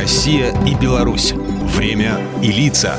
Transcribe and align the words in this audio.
Россия 0.00 0.54
и 0.66 0.74
Беларусь. 0.74 1.34
Время 1.34 2.18
и 2.42 2.50
лица. 2.50 2.96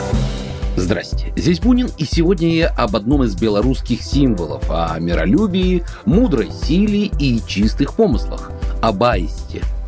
Здрасте, 0.78 1.34
здесь 1.36 1.60
Бунин, 1.60 1.90
и 1.98 2.06
сегодня 2.06 2.54
я 2.54 2.68
об 2.68 2.96
одном 2.96 3.24
из 3.24 3.34
белорусских 3.36 4.04
символов, 4.04 4.70
о 4.70 5.00
миролюбии, 5.00 5.84
мудрой 6.06 6.52
силе 6.52 7.06
и 7.18 7.42
чистых 7.48 7.96
помыслах, 7.96 8.52
об 8.84 9.04
аисте– 9.04 9.64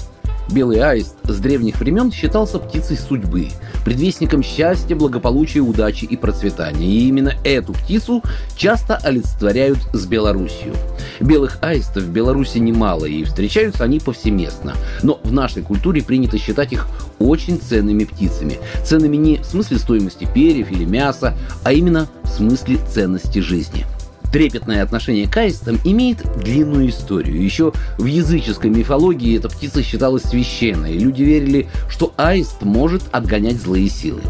Белый 0.53 0.83
аист 0.83 1.15
с 1.23 1.39
древних 1.39 1.79
времен 1.79 2.11
считался 2.11 2.59
птицей 2.59 2.95
судьбы, 2.95 3.47
предвестником 3.83 4.43
счастья, 4.43 4.95
благополучия, 4.95 5.61
удачи 5.61 6.05
и 6.05 6.15
процветания. 6.15 6.85
И 6.85 7.07
именно 7.07 7.33
эту 7.43 7.73
птицу 7.73 8.21
часто 8.55 8.97
олицетворяют 8.97 9.79
с 9.93 10.05
Белоруссию. 10.05 10.75
Белых 11.19 11.57
аистов 11.61 12.03
в 12.03 12.11
Беларуси 12.11 12.59
немало, 12.59 13.05
и 13.05 13.23
встречаются 13.23 13.83
они 13.83 13.99
повсеместно. 13.99 14.75
Но 15.01 15.19
в 15.23 15.33
нашей 15.33 15.63
культуре 15.63 16.03
принято 16.03 16.37
считать 16.37 16.71
их 16.71 16.87
очень 17.17 17.59
ценными 17.59 18.03
птицами. 18.03 18.59
Ценными 18.85 19.15
не 19.17 19.37
в 19.37 19.45
смысле 19.45 19.79
стоимости 19.79 20.27
перьев 20.31 20.71
или 20.71 20.85
мяса, 20.85 21.35
а 21.63 21.73
именно 21.73 22.07
в 22.21 22.27
смысле 22.27 22.77
ценности 22.93 23.39
жизни. 23.39 23.87
Трепетное 24.33 24.81
отношение 24.81 25.27
к 25.27 25.37
аистам 25.37 25.79
имеет 25.83 26.23
длинную 26.43 26.89
историю. 26.89 27.39
Еще 27.39 27.71
в 27.99 28.05
языческой 28.05 28.71
мифологии 28.71 29.37
эта 29.37 29.47
птица 29.47 29.83
считалась 29.83 30.23
священной, 30.23 30.95
и 30.95 30.97
люди 30.97 31.21
верили, 31.21 31.67
что 31.87 32.15
аист 32.17 32.63
может 32.63 33.03
отгонять 33.11 33.57
злые 33.57 33.89
силы. 33.89 34.21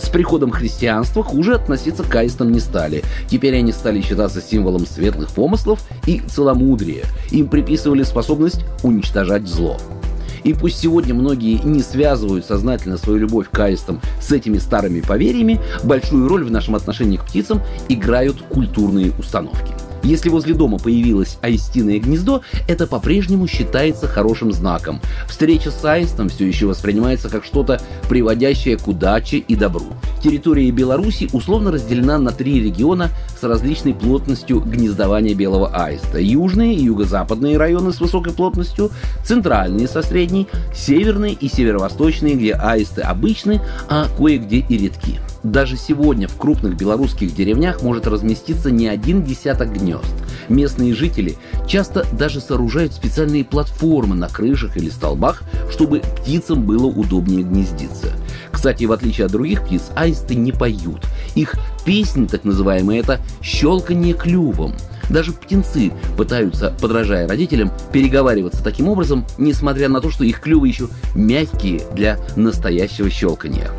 С 0.00 0.08
приходом 0.08 0.50
христианства 0.50 1.22
хуже 1.22 1.54
относиться 1.54 2.02
к 2.02 2.12
аистам 2.12 2.50
не 2.50 2.58
стали. 2.58 3.04
Теперь 3.30 3.56
они 3.56 3.70
стали 3.70 4.00
считаться 4.00 4.42
символом 4.42 4.84
светлых 4.84 5.30
помыслов 5.30 5.80
и 6.08 6.18
целомудрия. 6.18 7.04
Им 7.30 7.46
приписывали 7.46 8.02
способность 8.02 8.64
уничтожать 8.82 9.46
зло. 9.46 9.78
И 10.44 10.54
пусть 10.54 10.78
сегодня 10.78 11.14
многие 11.14 11.60
не 11.64 11.82
связывают 11.82 12.44
сознательно 12.44 12.96
свою 12.96 13.18
любовь 13.18 13.48
к 13.50 13.58
аистам 13.58 14.00
с 14.20 14.32
этими 14.32 14.58
старыми 14.58 15.00
поверьями, 15.00 15.60
большую 15.84 16.28
роль 16.28 16.44
в 16.44 16.50
нашем 16.50 16.74
отношении 16.74 17.16
к 17.16 17.24
птицам 17.24 17.60
играют 17.88 18.42
культурные 18.42 19.12
установки. 19.18 19.71
Если 20.04 20.28
возле 20.28 20.54
дома 20.54 20.78
появилось 20.78 21.38
аистиное 21.42 21.98
гнездо, 21.98 22.42
это 22.68 22.86
по-прежнему 22.86 23.46
считается 23.46 24.08
хорошим 24.08 24.52
знаком. 24.52 25.00
Встреча 25.28 25.70
с 25.70 25.84
аистом 25.84 26.28
все 26.28 26.46
еще 26.46 26.66
воспринимается 26.66 27.28
как 27.28 27.44
что-то, 27.44 27.80
приводящее 28.08 28.76
к 28.76 28.88
удаче 28.88 29.38
и 29.38 29.54
добру. 29.54 29.86
Территория 30.22 30.70
Беларуси 30.70 31.28
условно 31.32 31.70
разделена 31.70 32.18
на 32.18 32.32
три 32.32 32.62
региона 32.62 33.10
с 33.40 33.42
различной 33.44 33.94
плотностью 33.94 34.60
гнездования 34.60 35.34
белого 35.34 35.68
аиста. 35.68 36.18
Южные 36.18 36.74
и 36.74 36.84
юго-западные 36.84 37.56
районы 37.56 37.92
с 37.92 38.00
высокой 38.00 38.32
плотностью, 38.32 38.90
центральные 39.24 39.88
со 39.88 40.02
средней, 40.02 40.48
северные 40.74 41.32
и 41.34 41.48
северо-восточные, 41.48 42.34
где 42.34 42.54
аисты 42.54 43.02
обычны, 43.02 43.60
а 43.88 44.06
кое-где 44.16 44.64
и 44.68 44.78
редки. 44.78 45.20
Даже 45.42 45.76
сегодня 45.76 46.28
в 46.28 46.36
крупных 46.36 46.76
белорусских 46.76 47.34
деревнях 47.34 47.82
может 47.82 48.06
разместиться 48.06 48.70
не 48.70 48.86
один 48.86 49.24
десяток 49.24 49.72
гнезд. 49.72 50.14
Местные 50.48 50.94
жители 50.94 51.36
часто 51.66 52.06
даже 52.12 52.40
сооружают 52.40 52.92
специальные 52.92 53.44
платформы 53.44 54.14
на 54.14 54.28
крышах 54.28 54.76
или 54.76 54.88
столбах, 54.88 55.42
чтобы 55.70 56.00
птицам 56.00 56.62
было 56.62 56.86
удобнее 56.86 57.42
гнездиться. 57.42 58.12
Кстати, 58.52 58.84
в 58.84 58.92
отличие 58.92 59.26
от 59.26 59.32
других 59.32 59.64
птиц, 59.64 59.90
аисты 59.96 60.36
не 60.36 60.52
поют. 60.52 61.04
Их 61.34 61.54
песни, 61.84 62.26
так 62.26 62.44
называемые, 62.44 63.00
это 63.00 63.20
щелканье 63.42 64.14
клювом. 64.14 64.74
Даже 65.10 65.32
птенцы 65.32 65.92
пытаются, 66.16 66.72
подражая 66.80 67.26
родителям, 67.26 67.72
переговариваться 67.92 68.62
таким 68.62 68.88
образом, 68.88 69.26
несмотря 69.38 69.88
на 69.88 70.00
то, 70.00 70.10
что 70.10 70.22
их 70.22 70.40
клювы 70.40 70.68
еще 70.68 70.88
мягкие 71.16 71.82
для 71.94 72.18
настоящего 72.36 73.10
щелканья. 73.10 73.70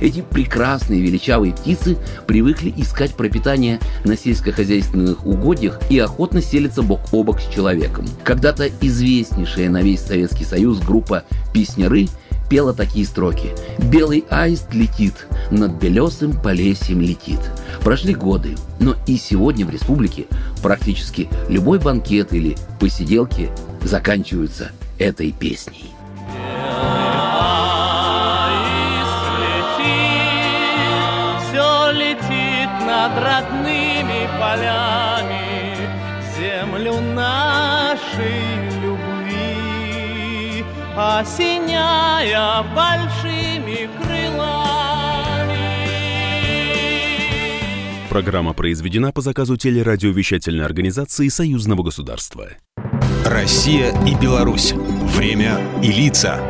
Эти 0.00 0.22
прекрасные 0.22 1.00
величавые 1.00 1.52
птицы 1.52 1.98
привыкли 2.26 2.72
искать 2.76 3.14
пропитание 3.14 3.80
на 4.04 4.16
сельскохозяйственных 4.16 5.26
угодьях 5.26 5.80
и 5.90 5.98
охотно 5.98 6.40
селятся 6.40 6.82
бок 6.82 7.00
о 7.12 7.22
бок 7.22 7.40
с 7.40 7.46
человеком. 7.48 8.06
Когда-то 8.24 8.68
известнейшая 8.80 9.68
на 9.68 9.82
весь 9.82 10.00
Советский 10.00 10.44
Союз 10.44 10.80
группа 10.80 11.24
«Песняры» 11.52 12.08
пела 12.48 12.72
такие 12.72 13.06
строки. 13.06 13.50
«Белый 13.78 14.24
аист 14.30 14.72
летит, 14.72 15.26
над 15.50 15.72
белесым 15.72 16.32
полесьем 16.32 17.00
летит». 17.00 17.40
Прошли 17.82 18.14
годы, 18.14 18.56
но 18.80 18.96
и 19.06 19.16
сегодня 19.16 19.64
в 19.64 19.70
республике 19.70 20.26
практически 20.62 21.28
любой 21.48 21.78
банкет 21.78 22.32
или 22.32 22.56
посиделки 22.80 23.50
заканчиваются 23.82 24.72
этой 24.98 25.32
песней. 25.32 25.90
Над 32.90 33.12
родными 33.22 34.28
полями 34.40 35.76
землю 36.36 37.00
нашей 37.14 38.68
любви, 38.82 40.64
осеняя 40.96 42.64
большими 42.74 43.88
крылами. 44.02 45.58
Программа 48.08 48.54
произведена 48.54 49.12
по 49.12 49.20
заказу 49.20 49.56
телерадиовещательной 49.56 50.64
организации 50.64 51.28
Союзного 51.28 51.84
государства. 51.84 52.48
Россия 53.24 53.94
и 54.04 54.16
Беларусь. 54.16 54.72
Время 54.72 55.60
и 55.80 55.92
лица. 55.92 56.40